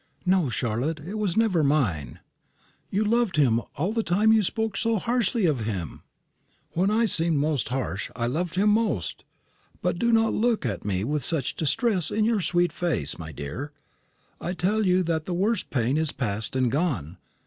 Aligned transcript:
"No, 0.25 0.49
Charlotte, 0.49 0.99
it 1.01 1.19
was 1.19 1.37
never 1.37 1.63
mine." 1.63 2.21
"You 2.89 3.03
loved 3.03 3.35
him 3.35 3.61
all 3.75 3.91
the 3.91 4.01
time 4.01 4.33
you 4.33 4.41
spoke 4.41 4.75
so 4.75 4.97
harshly 4.97 5.45
of 5.45 5.59
him!" 5.59 6.01
"When 6.71 6.89
I 6.89 7.05
seemed 7.05 7.37
most 7.37 7.69
harsh, 7.69 8.09
I 8.15 8.25
loved 8.25 8.55
him 8.55 8.69
most. 8.71 9.25
But 9.83 9.99
do 9.99 10.11
not 10.11 10.33
look 10.33 10.65
at 10.65 10.83
me 10.83 11.03
with 11.03 11.23
such 11.23 11.55
distress 11.55 12.09
in 12.09 12.25
your 12.25 12.41
sweet 12.41 12.71
face, 12.71 13.19
my 13.19 13.31
dear. 13.31 13.73
I 14.39 14.53
tell 14.53 14.87
you 14.87 15.03
that 15.03 15.25
the 15.25 15.35
worst 15.35 15.69
pain 15.69 15.97
is 15.97 16.11
past 16.11 16.55
and 16.55 16.71
gone. 16.71 17.17